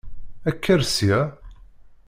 [0.55, 1.21] Kker sya!